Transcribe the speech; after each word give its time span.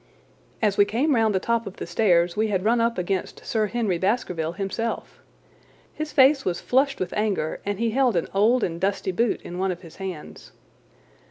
As 0.63 0.77
we 0.79 0.83
came 0.85 1.13
round 1.13 1.35
the 1.35 1.39
top 1.39 1.67
of 1.67 1.75
the 1.77 1.85
stairs 1.85 2.35
we 2.35 2.47
had 2.47 2.65
run 2.65 2.81
up 2.81 2.97
against 2.97 3.45
Sir 3.45 3.67
Henry 3.67 3.99
Baskerville 3.99 4.53
himself. 4.53 5.19
His 5.93 6.11
face 6.11 6.43
was 6.43 6.59
flushed 6.59 6.99
with 6.99 7.13
anger, 7.13 7.59
and 7.67 7.77
he 7.77 7.91
held 7.91 8.15
an 8.15 8.27
old 8.33 8.63
and 8.63 8.81
dusty 8.81 9.11
boot 9.11 9.39
in 9.43 9.59
one 9.59 9.71
of 9.71 9.81
his 9.83 9.97
hands. 9.97 10.53